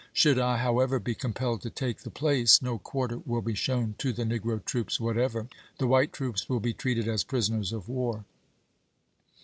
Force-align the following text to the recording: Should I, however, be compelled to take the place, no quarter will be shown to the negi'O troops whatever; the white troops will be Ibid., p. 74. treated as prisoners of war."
Should 0.13 0.39
I, 0.39 0.57
however, 0.57 0.99
be 0.99 1.13
compelled 1.13 1.61
to 1.61 1.69
take 1.69 1.99
the 1.99 2.09
place, 2.09 2.59
no 2.59 2.79
quarter 2.79 3.19
will 3.23 3.43
be 3.43 3.53
shown 3.53 3.93
to 3.99 4.11
the 4.11 4.23
negi'O 4.23 4.65
troops 4.65 4.99
whatever; 4.99 5.47
the 5.77 5.85
white 5.85 6.11
troops 6.11 6.49
will 6.49 6.59
be 6.59 6.73
Ibid., 6.73 6.77
p. 6.77 6.81
74. 6.81 6.81
treated 6.81 7.07
as 7.07 7.23
prisoners 7.23 7.71
of 7.71 7.87
war." 7.87 8.25